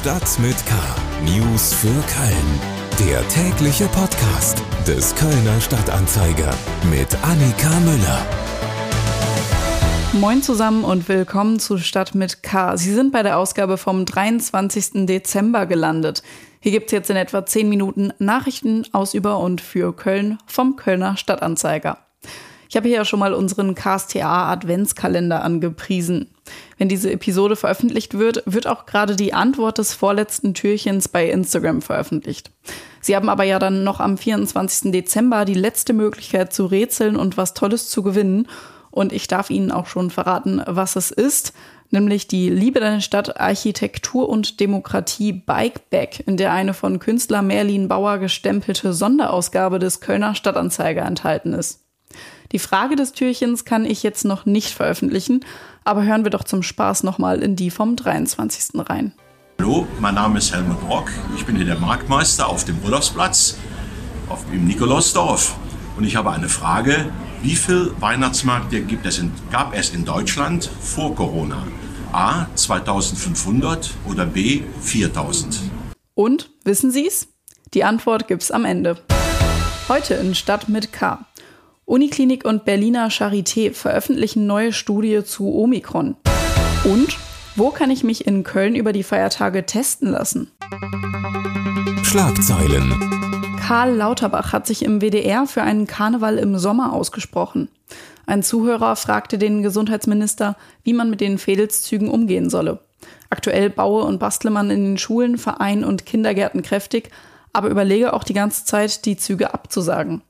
Stadt 0.00 0.38
mit 0.38 0.56
K. 0.64 0.74
News 1.26 1.74
für 1.74 1.88
Köln. 1.88 3.06
Der 3.06 3.20
tägliche 3.28 3.84
Podcast 3.88 4.62
des 4.86 5.14
Kölner 5.14 5.60
Stadtanzeiger 5.60 6.54
mit 6.90 7.14
Annika 7.22 7.68
Müller. 7.80 8.26
Moin 10.14 10.42
zusammen 10.42 10.84
und 10.84 11.06
willkommen 11.06 11.58
zu 11.58 11.76
Stadt 11.76 12.14
mit 12.14 12.42
K. 12.42 12.78
Sie 12.78 12.94
sind 12.94 13.12
bei 13.12 13.22
der 13.22 13.36
Ausgabe 13.36 13.76
vom 13.76 14.06
23. 14.06 15.04
Dezember 15.04 15.66
gelandet. 15.66 16.22
Hier 16.60 16.72
gibt 16.72 16.86
es 16.86 16.92
jetzt 16.92 17.10
in 17.10 17.16
etwa 17.16 17.44
10 17.44 17.68
Minuten 17.68 18.10
Nachrichten 18.18 18.86
aus 18.92 19.12
über 19.12 19.38
und 19.38 19.60
für 19.60 19.94
Köln 19.94 20.38
vom 20.46 20.76
Kölner 20.76 21.18
Stadtanzeiger. 21.18 21.98
Ich 22.70 22.76
habe 22.76 22.86
hier 22.86 22.98
ja 22.98 23.04
schon 23.04 23.18
mal 23.18 23.34
unseren 23.34 23.74
KSTA 23.74 24.48
Adventskalender 24.52 25.42
angepriesen. 25.42 26.30
Wenn 26.78 26.88
diese 26.88 27.10
Episode 27.10 27.56
veröffentlicht 27.56 28.16
wird, 28.16 28.44
wird 28.46 28.68
auch 28.68 28.86
gerade 28.86 29.16
die 29.16 29.34
Antwort 29.34 29.78
des 29.78 29.92
vorletzten 29.92 30.54
Türchens 30.54 31.08
bei 31.08 31.28
Instagram 31.28 31.82
veröffentlicht. 31.82 32.52
Sie 33.00 33.16
haben 33.16 33.28
aber 33.28 33.42
ja 33.42 33.58
dann 33.58 33.82
noch 33.82 33.98
am 33.98 34.16
24. 34.16 34.92
Dezember 34.92 35.44
die 35.44 35.54
letzte 35.54 35.92
Möglichkeit 35.92 36.52
zu 36.52 36.66
rätseln 36.66 37.16
und 37.16 37.36
was 37.36 37.54
Tolles 37.54 37.90
zu 37.90 38.04
gewinnen. 38.04 38.46
Und 38.92 39.12
ich 39.12 39.26
darf 39.26 39.50
Ihnen 39.50 39.72
auch 39.72 39.86
schon 39.86 40.10
verraten, 40.10 40.62
was 40.64 40.94
es 40.94 41.10
ist 41.10 41.52
nämlich 41.92 42.28
die 42.28 42.50
Liebe 42.50 42.78
deiner 42.78 43.00
Stadt 43.00 43.40
Architektur 43.40 44.28
und 44.28 44.60
Demokratie 44.60 45.32
Bikeback, 45.32 46.22
in 46.24 46.36
der 46.36 46.52
eine 46.52 46.72
von 46.72 47.00
Künstler 47.00 47.42
Merlin 47.42 47.88
Bauer 47.88 48.18
gestempelte 48.18 48.92
Sonderausgabe 48.92 49.80
des 49.80 50.00
Kölner 50.00 50.36
Stadtanzeiger 50.36 51.04
enthalten 51.04 51.52
ist. 51.52 51.80
Die 52.52 52.58
Frage 52.58 52.96
des 52.96 53.12
Türchens 53.12 53.64
kann 53.64 53.84
ich 53.84 54.02
jetzt 54.02 54.24
noch 54.24 54.44
nicht 54.44 54.70
veröffentlichen, 54.70 55.44
aber 55.84 56.02
hören 56.02 56.24
wir 56.24 56.32
doch 56.32 56.42
zum 56.42 56.64
Spaß 56.64 57.04
nochmal 57.04 57.42
in 57.42 57.54
die 57.54 57.70
vom 57.70 57.94
23. 57.94 58.80
rein. 58.88 59.12
Hallo, 59.60 59.86
mein 60.00 60.16
Name 60.16 60.38
ist 60.38 60.52
Helmut 60.52 60.78
Rock. 60.88 61.12
Ich 61.36 61.46
bin 61.46 61.54
hier 61.54 61.64
der 61.64 61.78
Marktmeister 61.78 62.48
auf 62.48 62.64
dem 62.64 62.78
Rudolfsplatz 62.78 63.56
auf, 64.28 64.44
im 64.52 64.64
Nikolausdorf. 64.64 65.56
Und 65.96 66.04
ich 66.04 66.16
habe 66.16 66.32
eine 66.32 66.48
Frage. 66.48 67.12
Wie 67.42 67.54
viele 67.54 67.92
Weihnachtsmärkte 68.00 68.80
gibt 68.82 69.06
es 69.06 69.18
in, 69.18 69.30
gab 69.52 69.74
es 69.74 69.90
in 69.90 70.04
Deutschland 70.04 70.68
vor 70.80 71.14
Corona? 71.14 71.66
A. 72.10 72.46
2500 72.56 73.90
oder 74.08 74.26
B. 74.26 74.62
4000? 74.80 75.56
Und, 76.14 76.50
wissen 76.64 76.90
Sie 76.90 77.06
es? 77.06 77.28
Die 77.74 77.84
Antwort 77.84 78.26
gibt's 78.26 78.50
am 78.50 78.64
Ende. 78.64 79.00
Heute 79.88 80.14
in 80.14 80.34
Stadt 80.34 80.68
mit 80.68 80.92
K. 80.92 81.24
Uniklinik 81.90 82.44
und 82.44 82.64
Berliner 82.64 83.10
Charité 83.10 83.72
veröffentlichen 83.72 84.46
neue 84.46 84.72
Studie 84.72 85.24
zu 85.24 85.52
Omikron. 85.52 86.14
Und 86.84 87.18
wo 87.56 87.70
kann 87.70 87.90
ich 87.90 88.04
mich 88.04 88.28
in 88.28 88.44
Köln 88.44 88.76
über 88.76 88.92
die 88.92 89.02
Feiertage 89.02 89.66
testen 89.66 90.12
lassen? 90.12 90.52
Schlagzeilen. 92.04 92.94
Karl 93.58 93.96
Lauterbach 93.96 94.52
hat 94.52 94.68
sich 94.68 94.84
im 94.84 95.00
WDR 95.00 95.48
für 95.48 95.62
einen 95.62 95.88
Karneval 95.88 96.38
im 96.38 96.58
Sommer 96.58 96.92
ausgesprochen. 96.92 97.68
Ein 98.24 98.44
Zuhörer 98.44 98.94
fragte 98.94 99.36
den 99.36 99.64
Gesundheitsminister, 99.64 100.56
wie 100.84 100.92
man 100.92 101.10
mit 101.10 101.20
den 101.20 101.38
Fädelszügen 101.38 102.08
umgehen 102.08 102.50
solle. 102.50 102.78
Aktuell 103.30 103.68
baue 103.68 104.04
und 104.04 104.20
bastle 104.20 104.52
man 104.52 104.70
in 104.70 104.84
den 104.84 104.98
Schulen, 104.98 105.38
Vereinen 105.38 105.82
und 105.82 106.06
Kindergärten 106.06 106.62
kräftig, 106.62 107.10
aber 107.52 107.68
überlege 107.68 108.12
auch 108.12 108.22
die 108.22 108.34
ganze 108.34 108.64
Zeit, 108.64 109.06
die 109.06 109.16
Züge 109.16 109.52
abzusagen. 109.54 110.22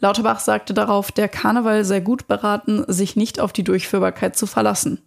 Lauterbach 0.00 0.40
sagte 0.40 0.74
darauf, 0.74 1.10
der 1.10 1.28
Karneval 1.28 1.84
sei 1.84 2.00
gut 2.00 2.26
beraten, 2.26 2.84
sich 2.88 3.16
nicht 3.16 3.40
auf 3.40 3.52
die 3.52 3.64
Durchführbarkeit 3.64 4.36
zu 4.36 4.46
verlassen. 4.46 5.00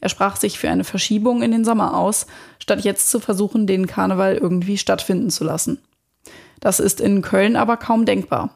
Er 0.00 0.08
sprach 0.08 0.36
sich 0.36 0.58
für 0.58 0.68
eine 0.68 0.84
Verschiebung 0.84 1.42
in 1.42 1.50
den 1.50 1.64
Sommer 1.64 1.96
aus, 1.96 2.26
statt 2.58 2.84
jetzt 2.84 3.10
zu 3.10 3.18
versuchen, 3.18 3.66
den 3.66 3.86
Karneval 3.86 4.36
irgendwie 4.36 4.78
stattfinden 4.78 5.30
zu 5.30 5.44
lassen. 5.44 5.78
Das 6.60 6.80
ist 6.80 7.00
in 7.00 7.22
Köln 7.22 7.56
aber 7.56 7.76
kaum 7.76 8.04
denkbar. 8.04 8.50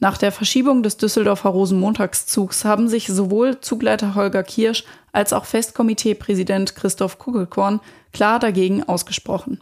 Nach 0.00 0.18
der 0.18 0.32
Verschiebung 0.32 0.82
des 0.82 0.96
Düsseldorfer 0.96 1.50
Rosenmontagszugs 1.50 2.64
haben 2.64 2.88
sich 2.88 3.06
sowohl 3.06 3.60
Zugleiter 3.60 4.14
Holger 4.14 4.42
Kirsch 4.42 4.84
als 5.12 5.32
auch 5.32 5.44
Festkomiteepräsident 5.44 6.74
Christoph 6.74 7.18
Kugelkorn 7.18 7.80
klar 8.12 8.38
dagegen 8.38 8.82
ausgesprochen. 8.82 9.60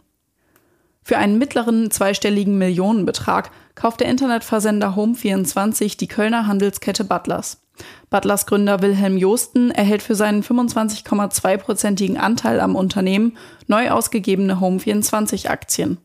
Für 1.03 1.17
einen 1.17 1.37
mittleren 1.37 1.89
zweistelligen 1.89 2.57
Millionenbetrag 2.57 3.51
kauft 3.75 4.01
der 4.01 4.07
Internetversender 4.07 4.95
Home24 4.95 5.97
die 5.97 6.07
Kölner 6.07 6.47
Handelskette 6.47 7.03
Butlers. 7.03 7.61
Butlers 8.09 8.45
Gründer 8.45 8.81
Wilhelm 8.81 9.17
Josten 9.17 9.71
erhält 9.71 10.03
für 10.03 10.15
seinen 10.15 10.43
25,2-prozentigen 10.43 12.17
Anteil 12.17 12.59
am 12.59 12.75
Unternehmen 12.75 13.37
neu 13.67 13.89
ausgegebene 13.89 14.57
Home24-Aktien. 14.57 15.97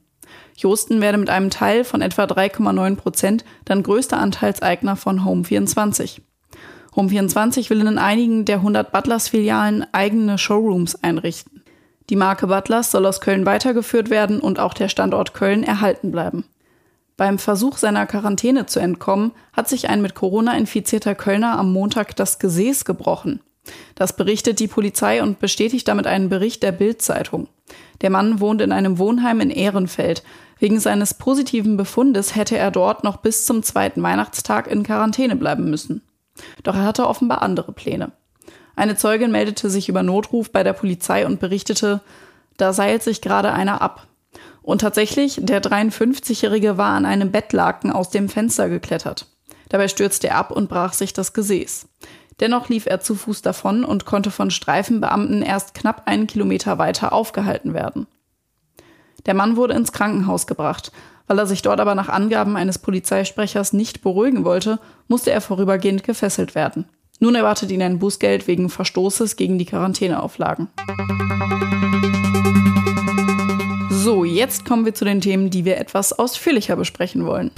Josten 0.57 1.03
werde 1.03 1.19
mit 1.19 1.29
einem 1.29 1.51
Teil 1.51 1.85
von 1.85 2.01
etwa 2.01 2.25
3,9 2.25 2.97
Prozent 2.97 3.45
dann 3.67 3.83
größter 3.83 4.19
Anteilseigner 4.19 4.97
von 4.97 5.25
Home24. 5.25 6.21
Home24 6.95 7.69
will 7.69 7.87
in 7.87 7.99
einigen 7.99 8.47
der 8.47 8.57
100 8.57 8.91
Butlers-Filialen 8.91 9.85
eigene 9.93 10.39
Showrooms 10.39 10.97
einrichten. 10.97 11.63
Die 12.09 12.17
Marke 12.17 12.47
Butlers 12.47 12.91
soll 12.91 13.05
aus 13.07 13.21
Köln 13.21 13.47
weitergeführt 13.47 14.11
werden 14.11 14.41
und 14.41 14.61
auch 14.61 14.75
der 14.75 14.89
Standort 14.89 15.35
Köln 15.35 15.65
erhalten 15.65 16.13
bleiben. 16.13 16.45
Beim 17.17 17.39
Versuch 17.39 17.79
seiner 17.79 18.07
Quarantäne 18.07 18.67
zu 18.67 18.79
entkommen, 18.79 19.33
hat 19.53 19.69
sich 19.69 19.89
ein 19.89 20.03
mit 20.03 20.15
Corona 20.15 20.57
infizierter 20.57 21.15
Kölner 21.15 21.59
am 21.59 21.73
Montag 21.73 22.15
das 22.17 22.39
Gesäß 22.39 22.85
gebrochen. 22.85 23.41
Das 23.95 24.15
berichtet 24.15 24.61
die 24.61 24.69
Polizei 24.69 25.23
und 25.23 25.41
bestätigt 25.41 25.89
damit 25.89 26.07
einen 26.07 26.29
Bericht 26.29 26.63
der 26.63 26.73
Bild-Zeitung. 26.73 27.49
Der 28.01 28.11
Mann 28.11 28.39
wohnt 28.39 28.61
in 28.61 28.71
einem 28.71 28.99
Wohnheim 28.99 29.41
in 29.41 29.51
Ehrenfeld. 29.51 30.23
Wegen 30.59 30.79
seines 30.79 31.15
positiven 31.15 31.77
Befundes 31.77 32.37
hätte 32.37 32.57
er 32.57 32.71
dort 32.71 33.03
noch 33.03 33.17
bis 33.17 33.47
zum 33.47 33.63
zweiten 33.63 34.03
Weihnachtstag 34.03 34.69
in 34.69 34.83
Quarantäne 34.83 35.37
bleiben 35.37 35.69
müssen. 35.71 36.03
Doch 36.63 36.77
er 36.77 36.85
hatte 36.85 37.09
offenbar 37.09 37.43
andere 37.43 37.73
Pläne. 37.73 38.13
Eine 38.77 38.97
Zeugin 38.97 39.33
meldete 39.33 39.71
sich 39.71 39.89
über 39.89 40.03
Notruf 40.03 40.53
bei 40.53 40.63
der 40.63 40.75
Polizei 40.75 41.27
und 41.27 41.41
berichtete, 41.41 42.03
da 42.59 42.73
seilt 42.73 43.03
sich 43.03 43.21
gerade 43.21 43.53
einer 43.53 43.83
ab. 43.83 44.07
Und 44.63 44.83
tatsächlich, 44.83 45.41
der 45.43 45.63
53-Jährige 45.63 46.77
war 46.77 46.95
an 46.95 47.07
einem 47.07 47.33
Bettlaken 47.33 47.91
aus 47.91 48.11
dem 48.11 48.29
Fenster 48.29 48.69
geklettert. 48.69 49.27
Dabei 49.69 49.89
stürzte 49.89 50.29
er 50.29 50.37
ab 50.37 50.51
und 50.51 50.69
brach 50.69 50.93
sich 50.93 51.13
das 51.13 51.33
Gesäß. 51.33 51.89
Dennoch 52.41 52.69
lief 52.69 52.87
er 52.87 53.01
zu 53.01 53.15
Fuß 53.15 53.43
davon 53.43 53.85
und 53.85 54.05
konnte 54.05 54.31
von 54.31 54.51
Streifenbeamten 54.51 55.43
erst 55.43 55.75
knapp 55.75 56.03
einen 56.07 56.27
Kilometer 56.27 56.79
weiter 56.79 57.13
aufgehalten 57.13 57.73
werden. 57.73 58.07
Der 59.25 59.35
Mann 59.35 59.57
wurde 59.57 59.75
ins 59.75 59.93
Krankenhaus 59.93 60.47
gebracht. 60.47 60.93
Weil 61.29 61.41
er 61.41 61.47
sich 61.47 61.63
dort 61.63 61.81
aber 61.81 61.97
nach 61.97 62.09
Angaben 62.09 62.57
eines 62.57 62.79
Polizeisprechers 62.79 63.73
nicht 63.73 64.01
beruhigen 64.03 64.45
wollte, 64.45 64.79
musste 65.09 65.33
er 65.33 65.41
vorübergehend 65.41 66.05
gefesselt 66.05 66.55
werden. 66.55 66.89
Nun 67.19 67.35
erwartet 67.35 67.71
ihn 67.71 67.81
ein 67.81 67.99
Bußgeld 67.99 68.47
wegen 68.47 68.69
Verstoßes 68.69 69.37
gegen 69.37 69.59
die 69.59 69.65
Quarantäneauflagen. 69.65 70.69
So, 73.91 74.25
jetzt 74.25 74.67
kommen 74.67 74.85
wir 74.85 74.93
zu 74.93 75.07
den 75.07 75.23
Themen, 75.23 75.49
die 75.49 75.65
wir 75.65 75.79
etwas 75.79 76.13
ausführlicher 76.19 76.77
besprechen 76.77 77.25
wollen. 77.25 77.51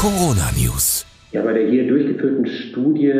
Corona 0.00 0.48
News. 0.56 1.04
Ja, 1.32 1.42
bei 1.42 1.52
der 1.52 1.68
hier 1.68 1.88
durchgeführten 1.88 2.46
Studie 2.46 3.12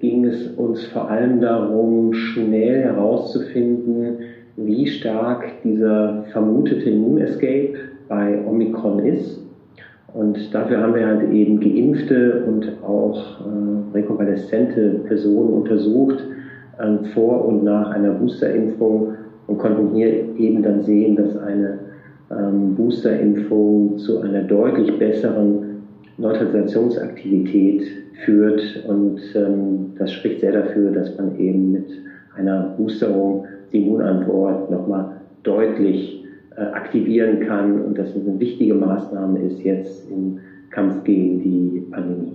ging 0.00 0.24
es 0.24 0.46
uns 0.56 0.86
vor 0.86 1.10
allem 1.10 1.40
darum, 1.40 2.14
schnell 2.14 2.82
herauszufinden, 2.82 4.20
wie 4.56 4.86
stark 4.88 5.62
dieser 5.62 6.24
vermutete 6.32 6.88
Immune 6.88 7.24
Escape 7.24 7.74
bei 8.08 8.44
Omikron 8.46 9.00
ist 9.00 9.40
und 10.14 10.54
dafür 10.54 10.80
haben 10.80 10.94
wir 10.94 11.06
halt 11.06 11.30
eben 11.30 11.60
geimpfte 11.60 12.44
und 12.46 12.82
auch 12.82 13.40
äh, 13.40 13.94
rekonvaleszente 13.94 15.00
Personen 15.06 15.52
untersucht 15.52 16.24
ähm, 16.82 17.04
vor 17.14 17.44
und 17.44 17.64
nach 17.64 17.90
einer 17.90 18.12
Boosterimpfung 18.12 19.14
und 19.46 19.58
konnten 19.58 19.94
hier 19.94 20.36
eben 20.36 20.62
dann 20.62 20.82
sehen, 20.82 21.16
dass 21.16 21.36
eine 21.36 21.78
ähm, 22.30 22.74
Boosterimpfung 22.74 23.98
zu 23.98 24.20
einer 24.20 24.42
deutlich 24.42 24.98
besseren 24.98 25.82
Neutralisationsaktivität 26.16 27.82
führt. 28.24 28.84
Und 28.86 29.20
ähm, 29.34 29.92
das 29.98 30.12
spricht 30.12 30.40
sehr 30.40 30.52
dafür, 30.52 30.90
dass 30.92 31.16
man 31.16 31.38
eben 31.38 31.72
mit 31.72 31.86
einer 32.36 32.74
Boosterung 32.76 33.46
die 33.72 33.82
Immunantwort 33.82 34.70
nochmal 34.70 35.12
deutlich 35.42 36.14
äh, 36.14 36.17
aktivieren 36.58 37.46
kann 37.46 37.80
und 37.82 37.96
dass 37.96 38.10
es 38.10 38.26
eine 38.26 38.38
wichtige 38.38 38.74
Maßnahme 38.74 39.40
ist 39.40 39.60
jetzt 39.62 40.10
im 40.10 40.40
Kampf 40.70 41.04
gegen 41.04 41.42
die 41.42 41.80
Pandemie. 41.90 42.32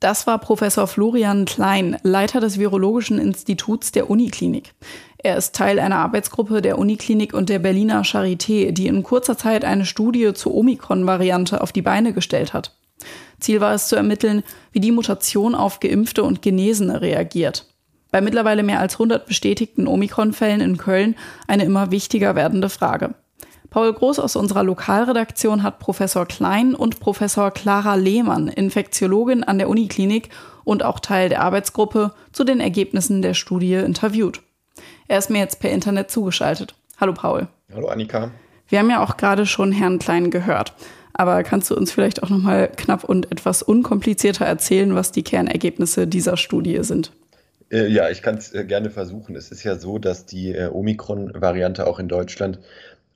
Das 0.00 0.26
war 0.26 0.38
Professor 0.38 0.86
Florian 0.86 1.44
Klein, 1.44 1.98
Leiter 2.02 2.40
des 2.40 2.58
Virologischen 2.58 3.18
Instituts 3.18 3.92
der 3.92 4.08
Uniklinik. 4.08 4.72
Er 5.18 5.36
ist 5.36 5.54
Teil 5.54 5.78
einer 5.78 5.96
Arbeitsgruppe 5.96 6.62
der 6.62 6.78
Uniklinik 6.78 7.34
und 7.34 7.50
der 7.50 7.58
Berliner 7.58 8.02
Charité, 8.02 8.72
die 8.72 8.86
in 8.86 9.02
kurzer 9.02 9.36
Zeit 9.36 9.62
eine 9.62 9.84
Studie 9.84 10.32
zur 10.32 10.54
Omikron-Variante 10.54 11.60
auf 11.60 11.72
die 11.72 11.82
Beine 11.82 12.14
gestellt 12.14 12.54
hat. 12.54 12.74
Ziel 13.40 13.60
war 13.60 13.74
es 13.74 13.88
zu 13.88 13.96
ermitteln, 13.96 14.42
wie 14.72 14.80
die 14.80 14.92
Mutation 14.92 15.54
auf 15.54 15.80
Geimpfte 15.80 16.22
und 16.22 16.40
Genesene 16.40 17.02
reagiert. 17.02 17.66
Bei 18.10 18.22
mittlerweile 18.22 18.62
mehr 18.62 18.80
als 18.80 18.94
100 18.94 19.26
bestätigten 19.26 19.86
Omikron-Fällen 19.86 20.62
in 20.62 20.78
Köln 20.78 21.14
eine 21.46 21.64
immer 21.64 21.90
wichtiger 21.90 22.34
werdende 22.34 22.70
Frage. 22.70 23.14
Paul 23.70 23.92
Groß 23.92 24.18
aus 24.18 24.34
unserer 24.34 24.64
Lokalredaktion 24.64 25.62
hat 25.62 25.78
Professor 25.78 26.26
Klein 26.26 26.74
und 26.74 26.98
Professor 26.98 27.52
Clara 27.52 27.94
Lehmann, 27.94 28.48
Infektiologin 28.48 29.44
an 29.44 29.58
der 29.58 29.68
Uniklinik 29.68 30.28
und 30.64 30.82
auch 30.82 30.98
Teil 30.98 31.28
der 31.28 31.42
Arbeitsgruppe, 31.42 32.12
zu 32.32 32.42
den 32.42 32.58
Ergebnissen 32.58 33.22
der 33.22 33.34
Studie 33.34 33.74
interviewt. 33.74 34.42
Er 35.06 35.18
ist 35.18 35.30
mir 35.30 35.38
jetzt 35.38 35.60
per 35.60 35.70
Internet 35.70 36.10
zugeschaltet. 36.10 36.74
Hallo 37.00 37.14
Paul. 37.14 37.46
Hallo 37.72 37.86
Annika. 37.86 38.32
Wir 38.68 38.80
haben 38.80 38.90
ja 38.90 39.04
auch 39.04 39.16
gerade 39.16 39.46
schon 39.46 39.70
Herrn 39.70 40.00
Klein 40.00 40.32
gehört. 40.32 40.74
Aber 41.12 41.42
kannst 41.44 41.70
du 41.70 41.76
uns 41.76 41.92
vielleicht 41.92 42.22
auch 42.22 42.28
noch 42.28 42.38
mal 42.38 42.68
knapp 42.76 43.04
und 43.04 43.30
etwas 43.30 43.62
unkomplizierter 43.62 44.46
erzählen, 44.46 44.94
was 44.96 45.12
die 45.12 45.22
Kernergebnisse 45.22 46.08
dieser 46.08 46.36
Studie 46.36 46.82
sind? 46.82 47.12
Äh, 47.70 47.86
ja, 47.86 48.10
ich 48.10 48.22
kann 48.22 48.36
es 48.36 48.52
äh, 48.52 48.64
gerne 48.64 48.90
versuchen. 48.90 49.36
Es 49.36 49.52
ist 49.52 49.62
ja 49.62 49.76
so, 49.76 49.98
dass 49.98 50.26
die 50.26 50.52
äh, 50.52 50.68
Omikron-Variante 50.68 51.86
auch 51.86 51.98
in 51.98 52.08
Deutschland 52.08 52.58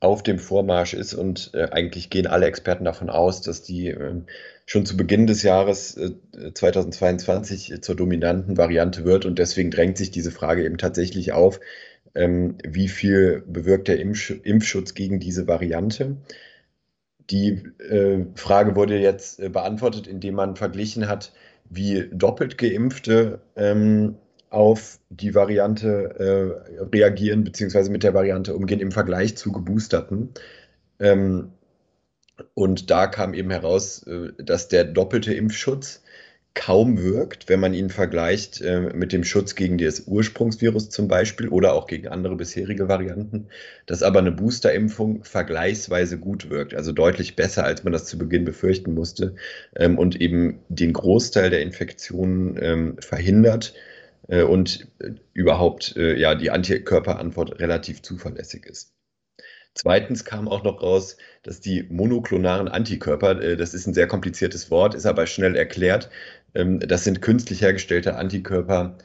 auf 0.05 0.23
dem 0.23 0.39
Vormarsch 0.39 0.95
ist 0.95 1.15
und 1.15 1.51
äh, 1.55 1.69
eigentlich 1.71 2.11
gehen 2.11 2.27
alle 2.27 2.47
Experten 2.47 2.85
davon 2.85 3.11
aus, 3.11 3.41
dass 3.41 3.63
die 3.63 3.89
äh, 3.89 4.21
schon 4.67 4.87
zu 4.87 4.97
Beginn 4.97 5.27
des 5.27 5.43
Jahres 5.43 5.97
äh, 5.97 6.13
2022 6.53 7.81
zur 7.81 7.97
dominanten 7.97 8.57
Variante 8.57 9.05
wird 9.05 9.25
und 9.25 9.39
deswegen 9.39 9.71
drängt 9.71 9.97
sich 9.97 10.11
diese 10.11 10.31
Frage 10.31 10.65
eben 10.65 10.79
tatsächlich 10.79 11.33
auf, 11.33 11.59
ähm, 12.15 12.59
wie 12.63 12.89
viel 12.89 13.43
bewirkt 13.47 13.89
der 13.89 13.99
Impfsch 13.99 14.31
Impfschutz 14.31 14.95
gegen 14.95 15.21
diese 15.21 15.49
Variante. 15.49 16.19
Die 17.31 17.63
äh, 17.79 18.27
Frage 18.35 18.77
wurde 18.77 18.99
jetzt 18.99 19.41
äh, 19.41 19.49
beantwortet, 19.49 20.07
indem 20.07 20.35
man 20.35 20.57
verglichen 20.57 21.09
hat, 21.09 21.33
wie 21.69 22.09
doppelt 22.13 22.59
geimpfte 22.59 23.41
ähm, 23.57 24.17
auf 24.55 24.99
die 25.11 25.35
Variante 25.35 26.71
äh, 26.79 26.83
reagieren, 26.85 27.45
beziehungsweise 27.45 27.91
mit 27.91 28.03
der 28.03 28.15
Variante 28.15 28.55
umgehen 28.55 28.81
im 28.81 28.93
Vergleich 28.93 29.37
zu 29.37 29.53
geboosterten. 29.53 30.31
Ähm, 31.01 31.53
und 32.55 32.91
da 32.91 33.07
kam 33.07 33.35
eben 33.35 33.51
heraus, 33.51 34.05
äh, 34.07 34.33
dass 34.43 34.69
der 34.69 34.85
doppelte 34.85 35.35
Impfschutz 35.35 36.03
kaum 36.55 37.03
wirkt, 37.03 37.49
wenn 37.49 37.59
man 37.59 37.75
ihn 37.75 37.91
vergleicht 37.91 38.61
äh, 38.61 38.81
mit 38.95 39.13
dem 39.13 39.25
Schutz 39.25 39.57
gegen 39.57 39.77
das 39.77 40.07
Ursprungsvirus 40.07 40.89
zum 40.89 41.09
Beispiel 41.09 41.49
oder 41.49 41.75
auch 41.75 41.89
gegen 41.89 42.07
andere 42.07 42.37
bisherige 42.37 42.89
Varianten, 42.89 43.49
dass 43.87 44.05
aber 44.05 44.21
eine 44.21 44.31
Boosterimpfung 44.31 45.25
vergleichsweise 45.25 46.17
gut 46.17 46.51
wirkt, 46.51 46.75
also 46.75 46.93
deutlich 46.93 47.35
besser, 47.35 47.65
als 47.65 47.83
man 47.83 47.93
das 47.93 48.07
zu 48.07 48.19
Beginn 48.19 48.45
befürchten 48.45 48.95
musste 48.95 49.35
ähm, 49.75 49.99
und 49.99 50.21
eben 50.21 50.61
den 50.69 50.93
Großteil 50.93 51.51
der 51.51 51.61
Infektionen 51.61 52.57
ähm, 52.61 52.97
verhindert 53.01 53.75
und 54.43 54.89
äh, 54.99 55.11
überhaupt 55.33 55.97
äh, 55.97 56.19
ja 56.19 56.35
die 56.35 56.51
Antikörperantwort 56.51 57.61
relativ 57.61 58.03
zuverlässig 58.03 58.67
ist. 58.67 58.93
Zweitens 59.75 60.25
kam 60.25 60.49
auch 60.49 60.63
noch 60.63 60.83
raus, 60.83 61.17
dass 61.43 61.61
die 61.61 61.83
monoklonaren 61.83 62.69
Antikörper, 62.69 63.57
das 63.57 63.75
ist 63.75 63.89
ein 63.89 63.95
sehr 63.95 64.07
kompliziertes 64.07 64.71
Wort, 64.71 64.95
ist 64.95 65.05
aber 65.05 65.27
schnell 65.27 65.57
erklärt, 65.57 66.11
ähm, 66.55 66.79
das 66.81 67.05
sind 67.05 67.23
künstlich 67.23 67.61
hergestellte 67.61 68.17
Antikörper, 68.17 68.97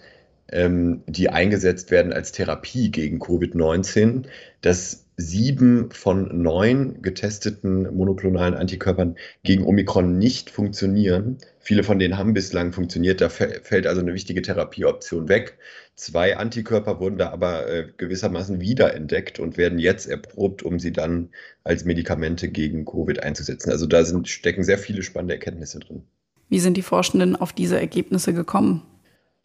ähm, 0.51 1.03
die 1.07 1.29
eingesetzt 1.29 1.91
werden 1.91 2.13
als 2.13 2.31
Therapie 2.31 2.91
gegen 2.91 3.19
Covid-19. 3.19 4.23
Das 4.61 5.05
sieben 5.19 5.91
von 5.91 6.41
neun 6.41 7.01
getesteten 7.01 7.93
monoklonalen 7.93 8.53
Antikörpern 8.53 9.17
gegen 9.43 9.65
Omikron 9.65 10.17
nicht 10.17 10.49
funktionieren. 10.49 11.37
Viele 11.59 11.83
von 11.83 11.99
denen 11.99 12.17
haben 12.17 12.33
bislang 12.33 12.71
funktioniert. 12.71 13.19
Da 13.19 13.27
fällt 13.27 13.85
also 13.85 13.99
eine 13.99 14.13
wichtige 14.13 14.41
Therapieoption 14.41 15.27
weg. 15.27 15.57
Zwei 15.95 16.37
Antikörper 16.37 17.01
wurden 17.01 17.17
da 17.17 17.31
aber 17.31 17.67
äh, 17.67 17.87
gewissermaßen 17.97 18.61
wiederentdeckt 18.61 19.39
und 19.39 19.57
werden 19.57 19.77
jetzt 19.77 20.05
erprobt, 20.05 20.63
um 20.63 20.79
sie 20.79 20.93
dann 20.93 21.29
als 21.65 21.83
Medikamente 21.83 22.47
gegen 22.47 22.85
Covid 22.85 23.21
einzusetzen. 23.21 23.71
Also 23.71 23.85
da 23.87 24.05
sind, 24.05 24.29
stecken 24.29 24.63
sehr 24.63 24.77
viele 24.77 25.03
spannende 25.03 25.33
Erkenntnisse 25.33 25.79
drin. 25.79 26.03
Wie 26.47 26.59
sind 26.59 26.77
die 26.77 26.81
Forschenden 26.81 27.35
auf 27.35 27.51
diese 27.51 27.77
Ergebnisse 27.77 28.33
gekommen? 28.33 28.83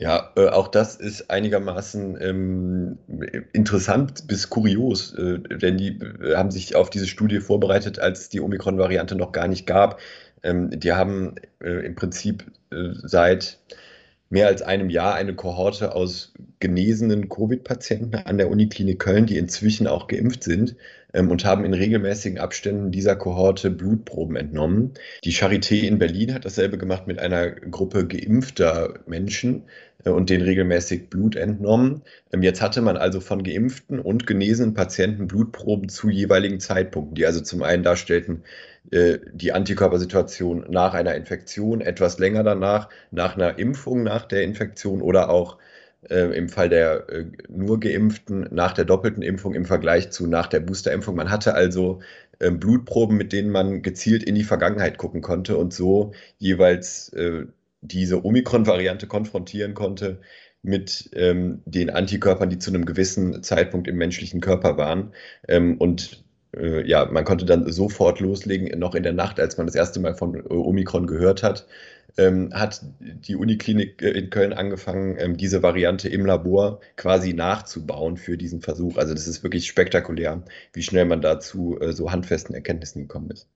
Ja, 0.05 0.33
äh, 0.37 0.49
auch 0.49 0.69
das 0.69 0.97
ist 0.97 1.31
einigermaßen 1.31 2.19
ähm, 2.21 2.99
interessant 3.55 4.29
bis 4.29 4.51
kurios, 4.51 5.15
äh, 5.15 5.39
denn 5.39 5.79
die 5.79 5.99
äh, 5.99 6.37
haben 6.37 6.51
sich 6.51 6.77
auf 6.77 6.91
diese 6.91 7.07
Studie 7.07 7.41
vorbereitet, 7.41 7.99
als 7.99 8.29
die 8.29 8.43
Omikron-Variante 8.43 9.15
noch 9.15 9.33
gar 9.33 9.49
nicht 9.49 9.67
gab. 9.67 9.99
Ähm, 10.43 10.79
die 10.79 10.93
haben 10.93 11.37
äh, 11.63 11.87
im 11.87 11.95
Prinzip 11.95 12.45
äh, 12.71 12.91
seit 13.03 13.59
mehr 14.35 14.49
als 14.49 14.63
einem 14.63 14.91
Jahr 14.91 15.15
eine 15.15 15.37
Kohorte 15.37 15.95
aus 15.95 16.35
genesenen 16.59 17.29
Covid-Patienten 17.29 18.17
an 18.17 18.37
der 18.37 18.51
Uniklinik 18.51 18.99
Köln, 18.99 19.27
die 19.27 19.39
inzwischen 19.39 19.87
auch 19.87 20.09
geimpft 20.09 20.43
sind 20.43 20.75
ähm, 21.13 21.31
und 21.31 21.45
haben 21.45 21.65
in 21.65 21.73
regelmäßigen 21.73 22.39
Abständen 22.39 22.91
dieser 22.91 23.15
Kohorte 23.15 23.71
Blutproben 23.71 24.35
entnommen. 24.35 24.95
Die 25.23 25.33
Charité 25.33 25.87
in 25.87 25.99
Berlin 25.99 26.35
hat 26.35 26.45
dasselbe 26.45 26.79
gemacht 26.79 27.07
mit 27.07 27.21
einer 27.21 27.49
Gruppe 27.49 28.09
geimpfter 28.09 28.95
Menschen 29.07 29.63
äh, 30.05 30.11
und 30.11 30.31
denen 30.31 30.43
regelmäßig 30.43 31.11
Blut 31.11 31.37
entnommen. 31.37 32.03
Ähm, 32.33 32.43
jetzt 32.43 32.61
hatte 32.61 32.83
man 32.83 32.97
also 32.97 33.21
von 33.21 33.45
geimpften 33.45 34.01
und 34.01 34.27
genesenen 34.27 34.75
Patienten 34.75 35.29
Blutproben 35.29 35.89
zu 35.89 36.11
jeweiligen 36.11 36.59
Zeitpunkten, 36.59 37.15
die 37.15 37.27
also 37.27 37.41
zum 37.41 37.63
einen 37.63 37.85
darstellten, 37.85 38.43
die 38.93 39.53
Antikörpersituation 39.53 40.67
nach 40.69 40.95
einer 40.95 41.15
Infektion, 41.15 41.81
etwas 41.81 42.19
länger 42.19 42.45
danach, 42.45 42.91
nach 43.11 43.35
einer 43.35 43.59
Impfung 43.59 44.03
nach 44.03 44.27
der 44.27 44.43
Infektion 44.43 45.01
oder 45.01 45.31
auch 45.31 45.59
äh, 46.11 46.37
im 46.37 46.49
Fall 46.49 46.69
der 46.69 47.09
äh, 47.09 47.27
nur 47.49 47.81
Geimpften 47.81 48.49
nach 48.51 48.73
der 48.73 48.85
doppelten 48.85 49.23
Impfung 49.23 49.55
im 49.55 49.65
Vergleich 49.65 50.11
zu 50.11 50.27
nach 50.27 50.47
der 50.47 50.61
Boosterimpfung. 50.61 51.17
Man 51.17 51.31
hatte 51.31 51.55
also 51.55 52.01
äh, 52.41 52.51
Blutproben, 52.51 53.17
mit 53.17 53.33
denen 53.33 53.51
man 53.51 53.83
gezielt 53.83 54.23
in 54.23 54.35
die 54.35 54.45
Vergangenheit 54.45 54.99
gucken 54.99 55.23
konnte 55.23 55.57
und 55.57 55.73
so 55.73 56.13
jeweils 56.39 57.11
äh, 57.15 57.47
diese 57.81 58.25
Omikron-Variante 58.25 59.07
konfrontieren 59.07 59.75
konnte 59.75 60.21
mit 60.63 61.11
ähm, 61.15 61.63
den 61.67 61.91
Antikörpern, 61.91 62.49
die 62.49 62.59
zu 62.59 62.71
einem 62.71 62.87
gewissen 62.87 63.43
Zeitpunkt 63.43 63.87
im 63.87 63.97
menschlichen 63.97 64.41
Körper 64.41 64.79
waren. 64.79 65.13
Ähm, 65.47 65.77
und 65.79 66.24
äh, 66.57 66.87
ja, 66.87 67.07
man 67.07 67.25
konnte 67.25 67.45
dann 67.45 67.71
sofort 67.73 68.21
loslegen, 68.21 68.79
noch 68.79 68.95
in 68.95 69.03
der 69.03 69.13
Nacht, 69.13 69.41
als 69.41 69.57
man 69.57 69.67
das 69.67 69.75
erste 69.75 70.01
Mal 70.01 70.15
von 70.15 70.35
äh, 70.35 70.43
Omikron 70.49 71.07
gehört 71.07 71.43
hat, 71.43 71.67
ähm, 72.17 72.51
hat 72.53 72.81
die 73.01 73.37
Uniklinik 73.37 74.03
äh, 74.03 74.11
in 74.11 74.31
Köln 74.31 74.53
angefangen, 74.53 75.17
ähm, 75.19 75.37
diese 75.37 75.63
Variante 75.63 76.09
im 76.09 76.25
Labor 76.25 76.81
quasi 76.97 77.33
nachzubauen 77.33 78.17
für 78.17 78.37
diesen 78.37 78.61
Versuch. 78.61 78.97
Also 78.97 79.15
das 79.15 79.27
ist 79.27 79.43
wirklich 79.43 79.67
spektakulär, 79.67 80.43
wie 80.73 80.83
schnell 80.83 81.05
man 81.07 81.21
da 81.21 81.41
zu 81.41 81.79
äh, 81.81 81.93
so 81.93 82.13
handfesten 82.13 82.55
Erkenntnissen 82.55 83.03
gekommen 83.03 83.31
ist. 83.31 83.49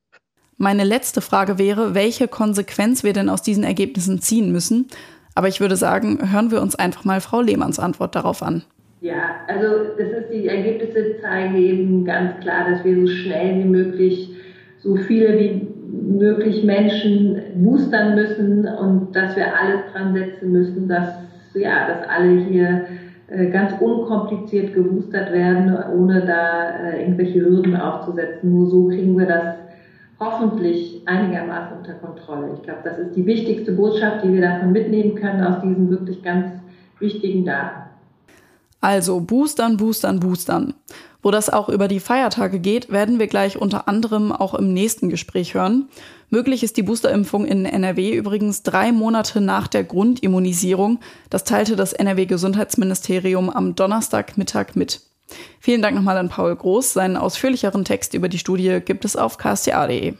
Meine 0.56 0.82
letzte 0.82 1.20
Frage 1.20 1.56
wäre, 1.56 1.94
welche 1.94 2.26
Konsequenz 2.26 3.04
wir 3.04 3.12
denn 3.12 3.28
aus 3.28 3.42
diesen 3.42 3.62
Ergebnissen 3.62 4.20
ziehen 4.20 4.50
müssen. 4.50 4.88
Aber 5.36 5.46
ich 5.46 5.60
würde 5.60 5.76
sagen, 5.76 6.32
hören 6.32 6.50
wir 6.50 6.60
uns 6.60 6.74
einfach 6.74 7.04
mal 7.04 7.20
Frau 7.20 7.40
Lehmanns 7.40 7.78
Antwort 7.78 8.16
darauf 8.16 8.42
an. 8.42 8.64
Ja, 9.00 9.40
also 9.46 9.94
das 9.96 10.08
ist 10.08 10.32
die 10.32 10.48
Ergebnisse 10.48 11.18
zeigen 11.20 11.56
eben 11.56 12.04
ganz 12.04 12.40
klar, 12.40 12.68
dass 12.68 12.84
wir 12.84 12.96
so 12.96 13.06
schnell 13.06 13.60
wie 13.60 13.68
möglich 13.68 14.34
so 14.78 14.96
viele 14.96 15.38
wie 15.38 15.68
möglich 15.90 16.64
Menschen 16.64 17.40
boostern 17.56 18.14
müssen 18.14 18.66
und 18.66 19.14
dass 19.14 19.36
wir 19.36 19.46
alles 19.56 19.80
dran 19.92 20.14
setzen 20.14 20.52
müssen, 20.52 20.88
dass 20.88 21.08
ja, 21.54 21.88
dass 21.88 22.08
alle 22.08 22.40
hier 22.44 22.86
äh, 23.28 23.46
ganz 23.50 23.72
unkompliziert 23.80 24.74
geboostert 24.74 25.32
werden, 25.32 25.76
ohne 25.94 26.24
da 26.24 26.90
äh, 26.90 27.02
irgendwelche 27.02 27.40
Hürden 27.40 27.76
aufzusetzen. 27.76 28.50
Nur 28.50 28.66
so 28.68 28.88
kriegen 28.88 29.18
wir 29.18 29.26
das 29.26 29.56
hoffentlich 30.20 31.02
einigermaßen 31.06 31.78
unter 31.78 31.94
Kontrolle. 31.94 32.50
Ich 32.54 32.62
glaube, 32.62 32.80
das 32.84 32.98
ist 32.98 33.16
die 33.16 33.26
wichtigste 33.26 33.72
Botschaft, 33.72 34.24
die 34.24 34.32
wir 34.32 34.40
davon 34.40 34.72
mitnehmen 34.72 35.14
können 35.14 35.42
aus 35.42 35.60
diesen 35.62 35.90
wirklich 35.90 36.22
ganz 36.22 36.46
wichtigen 36.98 37.44
Daten. 37.44 37.87
Also 38.80 39.20
boostern, 39.20 39.76
boostern, 39.76 40.20
boostern. 40.20 40.74
Wo 41.20 41.32
das 41.32 41.50
auch 41.50 41.68
über 41.68 41.88
die 41.88 41.98
Feiertage 41.98 42.60
geht, 42.60 42.90
werden 42.90 43.18
wir 43.18 43.26
gleich 43.26 43.58
unter 43.58 43.88
anderem 43.88 44.30
auch 44.30 44.54
im 44.54 44.72
nächsten 44.72 45.08
Gespräch 45.10 45.54
hören. 45.54 45.88
Möglich 46.30 46.62
ist 46.62 46.76
die 46.76 46.82
Boosterimpfung 46.82 47.44
in 47.44 47.64
NRW 47.64 48.12
übrigens 48.14 48.62
drei 48.62 48.92
Monate 48.92 49.40
nach 49.40 49.66
der 49.66 49.82
Grundimmunisierung. 49.82 51.00
Das 51.28 51.44
teilte 51.44 51.74
das 51.74 51.92
NRW-Gesundheitsministerium 51.92 53.50
am 53.50 53.74
Donnerstagmittag 53.74 54.74
mit. 54.74 55.00
Vielen 55.58 55.82
Dank 55.82 55.96
nochmal 55.96 56.16
an 56.18 56.28
Paul 56.28 56.54
Groß. 56.54 56.92
Seinen 56.92 57.16
ausführlicheren 57.16 57.84
Text 57.84 58.14
über 58.14 58.28
die 58.28 58.38
Studie 58.38 58.80
gibt 58.84 59.04
es 59.04 59.16
auf 59.16 59.38
ksta.de. 59.38 60.14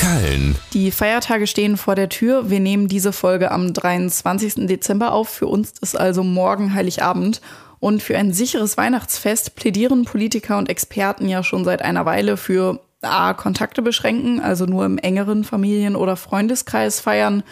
Köln. 0.00 0.56
Die 0.72 0.90
Feiertage 0.90 1.46
stehen 1.46 1.76
vor 1.76 1.94
der 1.94 2.08
Tür. 2.08 2.50
Wir 2.50 2.60
nehmen 2.60 2.88
diese 2.88 3.12
Folge 3.12 3.50
am 3.50 3.72
23. 3.72 4.66
Dezember 4.66 5.12
auf. 5.12 5.28
Für 5.28 5.46
uns 5.46 5.72
ist 5.80 5.98
also 5.98 6.22
morgen 6.22 6.74
Heiligabend. 6.74 7.40
Und 7.84 8.02
für 8.02 8.16
ein 8.16 8.32
sicheres 8.32 8.78
Weihnachtsfest 8.78 9.56
plädieren 9.56 10.06
Politiker 10.06 10.56
und 10.56 10.70
Experten 10.70 11.28
ja 11.28 11.42
schon 11.42 11.66
seit 11.66 11.82
einer 11.82 12.06
Weile 12.06 12.38
für 12.38 12.80
A. 13.02 13.34
Kontakte 13.34 13.82
beschränken, 13.82 14.40
also 14.40 14.64
nur 14.64 14.86
im 14.86 14.96
engeren 14.96 15.44
Familien- 15.44 15.94
oder 15.94 16.16
Freundeskreis 16.16 17.00
feiern, 17.00 17.42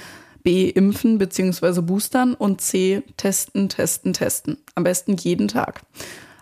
B. 0.43 0.71
Impfen 0.71 1.19
bzw. 1.19 1.83
boostern 1.83 2.33
und 2.33 2.63
C. 2.63 3.03
Testen, 3.19 3.69
testen, 3.69 4.15
testen. 4.15 4.57
Am 4.75 4.85
besten 4.85 5.19
jeden 5.19 5.49
Tag. 5.49 5.83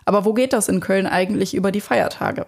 Aber 0.05 0.23
wo 0.23 0.31
geht 0.31 0.53
das 0.53 0.69
in 0.69 0.79
Köln 0.79 1.05
eigentlich 1.05 1.53
über 1.53 1.73
die 1.73 1.81
Feiertage? 1.81 2.45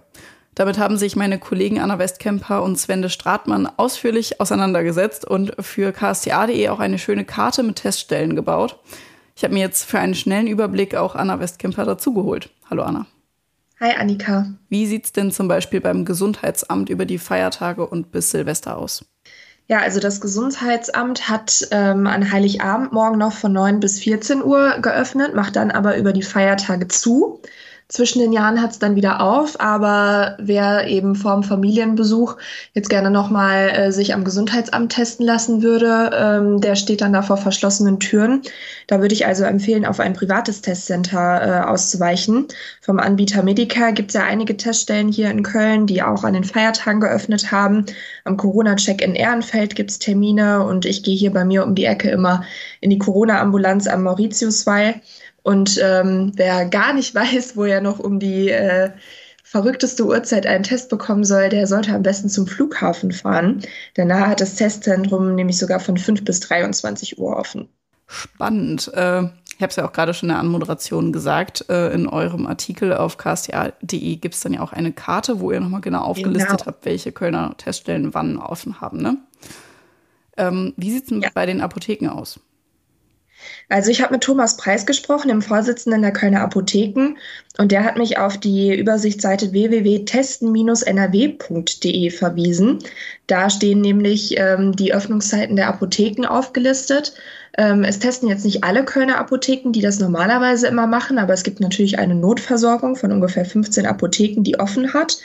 Damit 0.56 0.78
haben 0.78 0.96
sich 0.96 1.18
meine 1.18 1.40
Kollegen 1.40 1.82
Anna 1.82 2.00
Westkemper 2.00 2.64
und 2.64 2.80
Svende 2.80 3.10
Stratmann 3.10 3.70
ausführlich 3.76 4.40
auseinandergesetzt 4.40 5.26
und 5.26 5.52
für 5.60 5.92
ksta.de 5.92 6.70
auch 6.70 6.80
eine 6.80 7.00
schöne 7.00 7.26
Karte 7.26 7.64
mit 7.64 7.76
Teststellen 7.76 8.38
gebaut. 8.38 8.80
Ich 9.36 9.44
habe 9.44 9.54
mir 9.54 9.62
jetzt 9.62 9.84
für 9.84 10.00
einen 10.00 10.16
schnellen 10.16 10.48
Überblick 10.48 10.96
auch 10.96 11.16
Anna 11.16 11.40
Westkemper 11.40 11.86
dazugeholt. 11.86 12.52
Hallo 12.70 12.84
Anna. 12.84 13.08
Hi 13.80 13.92
Annika. 13.98 14.48
Wie 14.70 14.86
sieht 14.86 15.06
es 15.06 15.12
denn 15.12 15.32
zum 15.32 15.48
Beispiel 15.48 15.82
beim 15.82 16.06
Gesundheitsamt 16.06 16.90
über 16.90 17.06
die 17.06 17.18
Feiertage 17.18 17.86
und 17.86 18.12
bis 18.12 18.32
Silvester 18.32 18.78
aus? 18.78 19.04
Ja, 19.68 19.80
also 19.80 20.00
das 20.00 20.22
Gesundheitsamt 20.22 21.30
hat 21.30 21.68
ähm, 21.72 22.06
an 22.06 22.32
Heiligabend 22.32 22.92
morgen 22.92 23.18
noch 23.18 23.34
von 23.34 23.54
9 23.54 23.80
bis 23.80 24.00
14 24.00 24.44
Uhr 24.44 24.80
geöffnet, 24.82 25.36
macht 25.36 25.56
dann 25.56 25.72
aber 25.72 25.98
über 25.98 26.14
die 26.14 26.22
Feiertage 26.22 26.88
zu. 26.88 27.42
Zwischen 27.94 28.18
den 28.18 28.34
Jahren 28.34 28.60
hat 28.60 28.72
es 28.72 28.80
dann 28.80 28.96
wieder 28.96 29.22
auf, 29.22 29.62
aber 29.62 30.36
wer 30.40 30.88
eben 30.88 31.14
vorm 31.14 31.44
Familienbesuch 31.44 32.38
jetzt 32.74 32.90
gerne 32.90 33.12
nochmal 33.12 33.70
äh, 33.70 33.92
sich 33.92 34.16
am 34.16 34.24
Gesundheitsamt 34.24 34.94
testen 34.94 35.24
lassen 35.28 35.62
würde, 35.62 36.10
ähm, 36.12 36.60
der 36.60 36.76
steht 36.76 37.02
dann 37.02 37.14
da 37.14 37.22
vor 37.22 37.38
verschlossenen 37.38 38.00
Türen. 38.00 38.42
Da 38.88 39.00
würde 39.00 39.14
ich 39.14 39.28
also 39.28 39.44
empfehlen, 39.44 39.86
auf 39.86 40.00
ein 40.00 40.14
privates 40.14 40.62
Testcenter 40.62 41.42
äh, 41.46 41.70
auszuweichen. 41.70 42.48
Vom 42.82 42.98
Anbieter 42.98 43.44
Medicare 43.44 43.94
gibt 43.94 44.10
es 44.10 44.16
ja 44.16 44.24
einige 44.24 44.58
Teststellen 44.58 45.10
hier 45.12 45.30
in 45.30 45.44
Köln, 45.44 45.86
die 45.86 46.02
auch 46.02 46.24
an 46.24 46.34
den 46.34 46.46
Feiertagen 46.46 47.00
geöffnet 47.00 47.52
haben. 47.52 47.86
Am 48.24 48.38
Corona-Check 48.38 49.04
in 49.04 49.14
Ehrenfeld 49.14 49.76
gibt 49.76 49.92
es 49.92 50.00
Termine 50.00 50.66
und 50.66 50.86
ich 50.86 51.04
gehe 51.04 51.16
hier 51.16 51.32
bei 51.32 51.46
mir 51.46 51.64
um 51.64 51.76
die 51.76 51.86
Ecke 51.86 52.10
immer 52.10 52.44
in 52.82 52.90
die 52.90 52.98
Corona-Ambulanz 52.98 53.86
am 53.86 54.02
Mauritiusweil. 54.02 54.96
Und 55.44 55.80
ähm, 55.84 56.32
wer 56.36 56.66
gar 56.66 56.94
nicht 56.94 57.14
weiß, 57.16 57.56
wo 57.56 57.66
er 57.66 57.82
noch 57.82 58.00
um 58.00 58.20
die 58.20 58.50
äh, 58.50 58.92
verrückteste 59.44 60.06
Uhrzeit 60.06 60.48
einen 60.48 60.64
Test 60.64 60.90
bekommen 60.90 61.24
soll, 61.24 61.50
der 61.50 61.68
sollte 61.68 61.94
am 61.94 62.02
besten 62.02 62.30
zum 62.30 62.48
Flughafen 62.48 63.12
fahren. 63.12 63.62
Danach 63.94 64.28
hat 64.28 64.42
das 64.42 64.56
Testzentrum 64.56 65.36
nämlich 65.36 65.60
sogar 65.60 65.80
von 65.80 65.98
5 65.98 66.26
bis 66.26 66.40
23 66.40 67.20
Uhr 67.20 67.38
offen. 67.38 67.70
Spannend. 68.08 68.92
Äh, 68.94 69.24
ich 69.56 69.62
habe 69.62 69.70
es 69.70 69.76
ja 69.76 69.86
auch 69.86 69.94
gerade 69.94 70.14
schon 70.14 70.30
in 70.30 70.34
der 70.34 70.40
Anmoderation 70.40 71.14
gesagt. 71.14 71.66
Äh, 71.70 71.94
in 71.94 72.08
eurem 72.08 72.48
Artikel 72.48 72.94
auf 72.94 73.18
ksta.de 73.18 74.16
gibt 74.16 74.34
es 74.34 74.42
dann 74.42 74.54
ja 74.54 74.62
auch 74.62 74.74
eine 74.74 74.92
Karte, 74.92 75.40
wo 75.40 75.52
ihr 75.52 75.60
nochmal 75.60 75.82
genau 75.82 76.02
aufgelistet 76.02 76.58
genau. 76.58 76.66
habt, 76.66 76.86
welche 76.86 77.12
Kölner 77.12 77.56
Teststellen 77.58 78.14
wann 78.14 78.38
offen 78.38 78.82
haben. 78.82 79.02
Ne? 79.02 79.18
Ähm, 80.38 80.74
wie 80.78 80.92
sieht 80.92 81.04
es 81.04 81.10
denn 81.10 81.22
ja. 81.22 81.30
bei 81.34 81.46
den 81.46 81.62
Apotheken 81.62 82.10
aus? 82.10 82.40
Also 83.70 83.92
ich 83.92 84.02
habe 84.02 84.14
mit 84.14 84.24
Thomas 84.24 84.58
Preis 84.58 84.86
gesprochen, 84.86 85.30
dem 85.30 85.42
Vorsitzenden 85.42 86.02
der 86.02 86.14
Kölner 86.14 86.42
Apotheken, 86.42 87.16
und 87.58 87.72
der 87.72 87.84
hat 87.84 87.98
mich 87.98 88.18
auf 88.18 88.38
die 88.38 88.76
Übersichtsseite 88.76 89.52
www.testen-nrw.de 89.52 92.10
verwiesen. 92.10 92.80
Da 93.28 93.52
stehen 93.52 93.82
nämlich 93.82 94.36
ähm, 94.38 94.76
die 94.76 94.94
Öffnungszeiten 94.94 95.56
der 95.56 95.68
Apotheken 95.68 96.26
aufgelistet. 96.26 97.14
Ähm, 97.56 97.84
es 97.84 98.00
testen 98.00 98.30
jetzt 98.30 98.46
nicht 98.46 98.64
alle 98.64 98.84
Kölner 98.84 99.20
Apotheken, 99.20 99.72
die 99.72 99.82
das 99.82 100.00
normalerweise 100.00 100.66
immer 100.68 100.88
machen, 100.88 101.20
aber 101.20 101.34
es 101.34 101.44
gibt 101.44 101.60
natürlich 101.60 102.00
eine 102.00 102.16
Notversorgung 102.16 102.96
von 102.96 103.12
ungefähr 103.12 103.46
15 103.46 103.86
Apotheken, 103.86 104.42
die 104.42 104.60
offen 104.60 104.96
hat. 104.96 105.20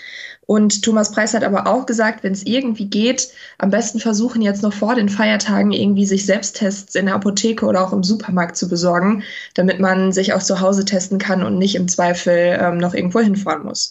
Und 0.50 0.82
Thomas 0.82 1.12
Preis 1.12 1.34
hat 1.34 1.44
aber 1.44 1.66
auch 1.66 1.84
gesagt, 1.84 2.24
wenn 2.24 2.32
es 2.32 2.46
irgendwie 2.46 2.86
geht, 2.86 3.28
am 3.58 3.68
besten 3.68 4.00
versuchen 4.00 4.40
jetzt 4.40 4.62
noch 4.62 4.72
vor 4.72 4.94
den 4.94 5.10
Feiertagen 5.10 5.72
irgendwie 5.72 6.06
sich 6.06 6.24
Selbsttests 6.24 6.94
in 6.94 7.04
der 7.04 7.16
Apotheke 7.16 7.66
oder 7.66 7.84
auch 7.84 7.92
im 7.92 8.02
Supermarkt 8.02 8.56
zu 8.56 8.66
besorgen, 8.66 9.22
damit 9.52 9.78
man 9.78 10.10
sich 10.10 10.32
auch 10.32 10.42
zu 10.42 10.62
Hause 10.62 10.86
testen 10.86 11.18
kann 11.18 11.42
und 11.42 11.58
nicht 11.58 11.74
im 11.74 11.86
Zweifel 11.86 12.58
ähm, 12.58 12.78
noch 12.78 12.94
irgendwo 12.94 13.20
hinfahren 13.20 13.62
muss. 13.62 13.90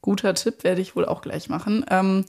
Guter 0.00 0.34
Tipp 0.34 0.62
werde 0.62 0.80
ich 0.80 0.94
wohl 0.94 1.06
auch 1.06 1.22
gleich 1.22 1.48
machen. 1.48 1.84
Ähm, 1.90 2.24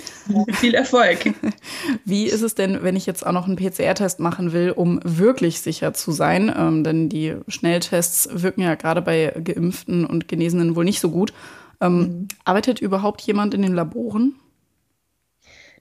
Viel 0.53 0.73
Erfolg. 0.73 1.35
Wie 2.03 2.25
ist 2.25 2.41
es 2.41 2.55
denn, 2.55 2.81
wenn 2.81 2.95
ich 2.95 3.05
jetzt 3.05 3.23
auch 3.23 3.31
noch 3.31 3.45
einen 3.45 3.57
PCR-Test 3.57 4.19
machen 4.19 4.53
will, 4.53 4.71
um 4.71 4.99
wirklich 5.03 5.61
sicher 5.61 5.93
zu 5.93 6.11
sein? 6.11 6.51
Ähm, 6.57 6.83
denn 6.83 7.09
die 7.09 7.35
Schnelltests 7.47 8.27
wirken 8.31 8.61
ja 8.61 8.73
gerade 8.73 9.03
bei 9.03 9.35
Geimpften 9.43 10.03
und 10.03 10.27
Genesenen 10.27 10.75
wohl 10.75 10.85
nicht 10.85 10.99
so 10.99 11.11
gut. 11.11 11.31
Ähm, 11.81 11.97
mhm. 11.99 12.27
Arbeitet 12.43 12.81
überhaupt 12.81 13.21
jemand 13.21 13.53
in 13.53 13.61
den 13.61 13.73
Laboren? 13.73 14.35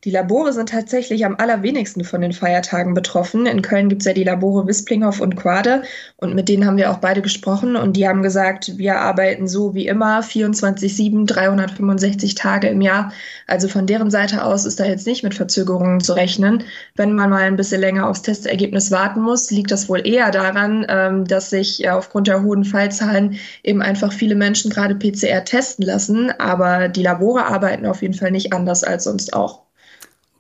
Die 0.07 0.13
Labore 0.13 0.53
sind 0.53 0.69
tatsächlich 0.69 1.27
am 1.27 1.35
allerwenigsten 1.37 2.05
von 2.05 2.21
den 2.21 2.31
Feiertagen 2.33 2.95
betroffen. 2.95 3.45
In 3.47 3.61
Köln 3.61 3.89
gibt 3.89 4.03
es 4.03 4.07
ja 4.07 4.13
die 4.13 4.23
Labore 4.23 4.69
Wisplinghoff 4.69 5.19
und 5.19 5.35
Quade 5.35 5.83
und 6.17 6.33
mit 6.33 6.49
denen 6.49 6.65
haben 6.65 6.77
wir 6.77 6.93
auch 6.93 6.99
beide 6.99 7.23
gesprochen 7.23 7.75
und 7.75 7.97
die 7.97 8.07
haben 8.07 8.23
gesagt, 8.23 8.79
wir 8.79 9.01
arbeiten 9.01 9.49
so 9.49 9.75
wie 9.75 9.89
immer 9.89 10.21
24-7, 10.21 11.27
365 11.27 12.37
Tage 12.37 12.69
im 12.69 12.83
Jahr. 12.83 13.13
Also 13.49 13.67
von 13.67 13.89
deren 13.89 14.13
Seite 14.13 14.45
aus 14.45 14.65
ist 14.65 14.79
da 14.79 14.85
jetzt 14.85 15.09
nicht 15.09 15.25
mit 15.25 15.35
Verzögerungen 15.35 15.99
zu 15.99 16.13
rechnen. 16.13 16.63
Wenn 16.95 17.15
man 17.15 17.29
mal 17.29 17.43
ein 17.43 17.57
bisschen 17.57 17.81
länger 17.81 18.09
aufs 18.09 18.23
Testergebnis 18.23 18.93
warten 18.93 19.21
muss, 19.23 19.51
liegt 19.51 19.73
das 19.73 19.89
wohl 19.89 20.07
eher 20.07 20.31
daran, 20.31 20.87
ähm, 20.89 21.25
dass 21.25 21.51
sich 21.51 21.91
aufgrund 21.91 22.29
der 22.29 22.45
hohen 22.45 22.65
Fallzahlen 22.65 23.41
eben 23.65 23.83
einfach 23.83 24.13
viele 24.13 24.37
Menschen 24.37 24.71
gerade 24.71 24.95
PCR 24.95 25.45
testen 25.45 25.85
lassen. 25.85 26.31
Aber 26.39 26.87
die 26.87 27.03
Labore 27.03 27.47
arbeiten 27.47 27.87
auf 27.87 28.03
jeden 28.03 28.15
Fall 28.15 28.31
nicht 28.31 28.53
anders 28.53 28.85
als 28.85 29.03
sonst 29.03 29.35
auch. 29.35 29.66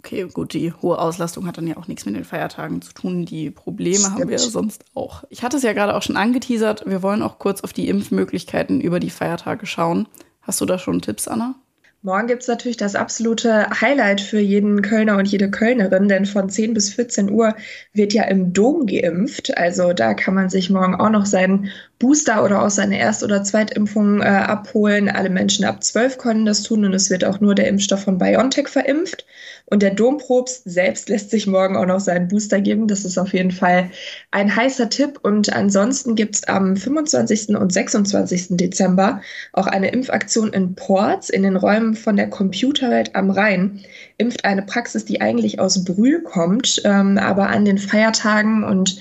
Okay, 0.06 0.28
gut, 0.32 0.52
die 0.52 0.72
hohe 0.72 1.00
Auslastung 1.00 1.48
hat 1.48 1.58
dann 1.58 1.66
ja 1.66 1.76
auch 1.78 1.88
nichts 1.88 2.06
mit 2.06 2.14
den 2.14 2.22
Feiertagen 2.22 2.80
zu 2.80 2.92
tun. 2.92 3.24
Die 3.24 3.50
Probleme 3.50 3.96
Stimmt. 3.96 4.12
haben 4.12 4.28
wir 4.28 4.36
ja 4.36 4.38
sonst 4.38 4.84
auch. 4.94 5.24
Ich 5.30 5.42
hatte 5.42 5.56
es 5.56 5.64
ja 5.64 5.72
gerade 5.72 5.96
auch 5.96 6.02
schon 6.02 6.16
angeteasert. 6.16 6.84
Wir 6.86 7.02
wollen 7.02 7.22
auch 7.22 7.40
kurz 7.40 7.62
auf 7.62 7.72
die 7.72 7.88
Impfmöglichkeiten 7.88 8.80
über 8.80 9.00
die 9.00 9.10
Feiertage 9.10 9.66
schauen. 9.66 10.06
Hast 10.42 10.60
du 10.60 10.64
da 10.64 10.78
schon 10.78 11.02
Tipps, 11.02 11.26
Anna? 11.26 11.56
Morgen 12.02 12.28
gibt 12.28 12.42
es 12.42 12.48
natürlich 12.48 12.76
das 12.76 12.94
absolute 12.94 13.68
Highlight 13.80 14.20
für 14.20 14.38
jeden 14.38 14.80
Kölner 14.80 15.16
und 15.16 15.26
jede 15.26 15.50
Kölnerin, 15.50 16.06
denn 16.06 16.24
von 16.24 16.48
10 16.48 16.72
bis 16.72 16.94
14 16.94 17.28
Uhr 17.28 17.56
wird 17.92 18.12
ja 18.12 18.22
im 18.24 18.52
Dom 18.52 18.86
geimpft. 18.86 19.58
Also 19.58 19.92
da 19.92 20.14
kann 20.14 20.34
man 20.34 20.48
sich 20.48 20.70
morgen 20.70 20.94
auch 20.94 21.10
noch 21.10 21.26
seinen 21.26 21.68
Booster 21.98 22.44
oder 22.44 22.62
auch 22.62 22.70
seine 22.70 22.98
Erst- 22.98 23.24
oder 23.24 23.42
Zweitimpfung 23.42 24.20
äh, 24.20 24.26
abholen. 24.26 25.08
Alle 25.08 25.30
Menschen 25.30 25.64
ab 25.64 25.82
12 25.82 26.18
können 26.18 26.44
das 26.44 26.62
tun 26.62 26.84
und 26.84 26.92
es 26.92 27.08
wird 27.08 27.24
auch 27.24 27.40
nur 27.40 27.54
der 27.54 27.68
Impfstoff 27.68 28.04
von 28.04 28.18
BioNTech 28.18 28.68
verimpft. 28.68 29.24
Und 29.64 29.82
der 29.82 29.94
Domprobst 29.94 30.62
selbst 30.64 31.08
lässt 31.08 31.30
sich 31.30 31.46
morgen 31.46 31.76
auch 31.76 31.86
noch 31.86 31.98
seinen 31.98 32.28
Booster 32.28 32.60
geben. 32.60 32.86
Das 32.86 33.04
ist 33.04 33.18
auf 33.18 33.32
jeden 33.32 33.50
Fall 33.50 33.90
ein 34.30 34.54
heißer 34.54 34.90
Tipp. 34.90 35.18
Und 35.22 35.52
ansonsten 35.52 36.14
gibt 36.14 36.36
es 36.36 36.44
am 36.44 36.76
25. 36.76 37.56
und 37.56 37.72
26. 37.72 38.48
Dezember 38.50 39.22
auch 39.54 39.66
eine 39.66 39.90
Impfaktion 39.90 40.52
in 40.52 40.74
Ports 40.74 41.30
in 41.30 41.42
den 41.42 41.56
Räumen 41.56 41.94
von 41.94 42.16
der 42.16 42.28
Computerwelt 42.28 43.16
am 43.16 43.30
Rhein. 43.30 43.80
Impft 44.18 44.44
eine 44.44 44.62
Praxis, 44.62 45.06
die 45.06 45.22
eigentlich 45.22 45.58
aus 45.58 45.82
Brühl 45.84 46.22
kommt, 46.22 46.82
ähm, 46.84 47.18
aber 47.18 47.48
an 47.48 47.64
den 47.64 47.78
Feiertagen 47.78 48.62
und 48.62 49.00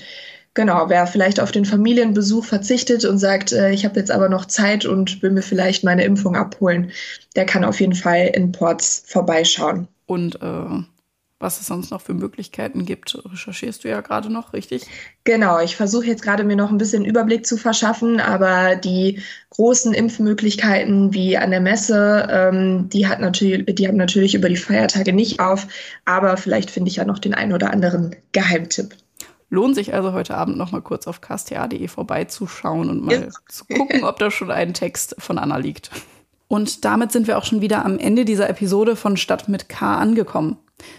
Genau, 0.56 0.88
wer 0.88 1.06
vielleicht 1.06 1.38
auf 1.38 1.52
den 1.52 1.64
Familienbesuch 1.64 2.44
verzichtet 2.44 3.04
und 3.04 3.18
sagt, 3.18 3.52
äh, 3.52 3.70
ich 3.70 3.84
habe 3.84 4.00
jetzt 4.00 4.10
aber 4.10 4.28
noch 4.28 4.46
Zeit 4.46 4.86
und 4.86 5.22
will 5.22 5.30
mir 5.30 5.42
vielleicht 5.42 5.84
meine 5.84 6.04
Impfung 6.04 6.34
abholen, 6.34 6.90
der 7.36 7.46
kann 7.46 7.64
auf 7.64 7.78
jeden 7.78 7.94
Fall 7.94 8.32
in 8.34 8.50
Ports 8.50 9.04
vorbeischauen 9.06 9.86
und 10.06 10.40
äh, 10.40 10.82
was 11.38 11.60
es 11.60 11.66
sonst 11.66 11.90
noch 11.90 12.00
für 12.00 12.14
Möglichkeiten 12.14 12.86
gibt, 12.86 13.18
recherchierst 13.30 13.84
du 13.84 13.88
ja 13.88 14.00
gerade 14.00 14.32
noch, 14.32 14.54
richtig? 14.54 14.86
Genau, 15.24 15.60
ich 15.60 15.76
versuche 15.76 16.06
jetzt 16.06 16.22
gerade 16.22 16.44
mir 16.44 16.56
noch 16.56 16.70
ein 16.70 16.78
bisschen 16.78 17.04
Überblick 17.04 17.46
zu 17.46 17.58
verschaffen, 17.58 18.20
aber 18.20 18.76
die 18.76 19.20
großen 19.50 19.92
Impfmöglichkeiten 19.92 21.12
wie 21.12 21.36
an 21.36 21.50
der 21.50 21.60
Messe, 21.60 22.26
ähm, 22.30 22.88
die, 22.90 23.06
hat 23.06 23.20
natürlich, 23.20 23.66
die 23.74 23.86
haben 23.86 23.98
natürlich 23.98 24.34
über 24.34 24.48
die 24.48 24.56
Feiertage 24.56 25.12
nicht 25.12 25.38
auf, 25.38 25.66
aber 26.06 26.38
vielleicht 26.38 26.70
finde 26.70 26.88
ich 26.88 26.96
ja 26.96 27.04
noch 27.04 27.18
den 27.18 27.34
einen 27.34 27.52
oder 27.52 27.70
anderen 27.70 28.16
Geheimtipp. 28.32 28.94
Lohnt 29.48 29.74
sich 29.76 29.94
also 29.94 30.12
heute 30.12 30.36
Abend 30.36 30.56
noch 30.56 30.72
mal 30.72 30.82
kurz 30.82 31.06
auf 31.06 31.20
ksta.de 31.20 31.86
vorbeizuschauen 31.88 32.90
und 32.90 33.04
mal 33.04 33.30
zu 33.48 33.64
gucken, 33.64 34.02
ob 34.04 34.18
da 34.18 34.30
schon 34.30 34.50
ein 34.50 34.74
Text 34.74 35.14
von 35.18 35.38
Anna 35.38 35.56
liegt. 35.58 35.90
Und 36.48 36.84
damit 36.84 37.12
sind 37.12 37.26
wir 37.26 37.38
auch 37.38 37.44
schon 37.44 37.60
wieder 37.60 37.84
am 37.84 37.98
Ende 37.98 38.24
dieser 38.24 38.48
Episode 38.48 38.96
von 38.96 39.16
Stadt 39.16 39.48
mit 39.48 39.68
K 39.68 39.96
angekommen. 39.96 40.58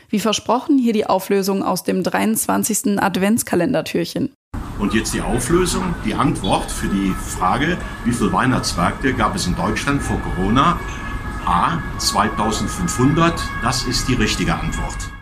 Wie 0.09 0.19
versprochen, 0.19 0.77
hier 0.77 0.93
die 0.93 1.05
Auflösung 1.05 1.63
aus 1.63 1.83
dem 1.83 2.03
23. 2.03 2.99
Adventskalendertürchen. 3.01 4.33
Und 4.79 4.93
jetzt 4.93 5.13
die 5.13 5.21
Auflösung, 5.21 5.95
die 6.05 6.13
Antwort 6.13 6.69
für 6.69 6.87
die 6.87 7.13
Frage, 7.13 7.77
wie 8.05 8.11
viele 8.11 8.31
Weihnachtsmärkte 8.31 9.13
gab 9.13 9.35
es 9.35 9.47
in 9.47 9.55
Deutschland 9.55 10.01
vor 10.01 10.19
Corona? 10.21 10.79
A. 11.45 11.81
2500, 11.97 13.33
das 13.63 13.83
ist 13.83 14.07
die 14.07 14.15
richtige 14.15 14.53
Antwort. 14.53 15.16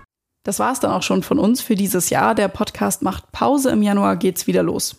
Das 0.45 0.59
war 0.59 0.71
es 0.71 0.79
dann 0.79 0.91
auch 0.91 1.01
schon 1.01 1.23
von 1.23 1.39
uns 1.39 1.59
für 1.59 1.75
dieses 1.75 2.11
Jahr. 2.11 2.35
Der 2.35 2.47
Podcast 2.47 3.01
macht 3.01 3.31
Pause. 3.33 3.71
Im 3.71 3.81
Januar 3.81 4.15
geht's 4.15 4.47
wieder 4.47 4.63
los. 4.63 4.95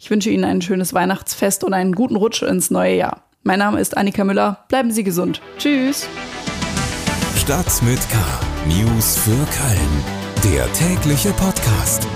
Ich 0.00 0.10
wünsche 0.10 0.30
Ihnen 0.30 0.44
ein 0.44 0.62
schönes 0.62 0.94
Weihnachtsfest 0.94 1.64
und 1.64 1.74
einen 1.74 1.94
guten 1.94 2.16
Rutsch 2.16 2.42
ins 2.42 2.70
neue 2.70 2.96
Jahr. 2.96 3.22
Mein 3.42 3.58
Name 3.58 3.78
ist 3.78 3.96
Annika 3.96 4.24
Müller. 4.24 4.64
Bleiben 4.68 4.90
Sie 4.90 5.04
gesund. 5.04 5.42
Tschüss. 5.58 6.08
Stadt 7.36 7.82
mit 7.82 8.00
K. 8.08 8.16
News 8.66 9.18
für 9.18 9.30
Köln. 9.30 10.54
Der 10.54 10.72
tägliche 10.72 11.30
Podcast. 11.32 12.06